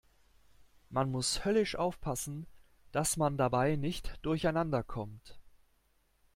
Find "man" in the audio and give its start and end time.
0.89-1.11, 3.17-3.37